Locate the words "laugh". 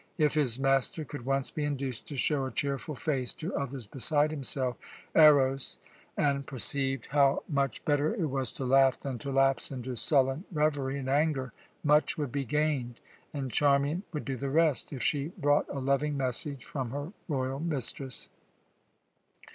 8.65-8.99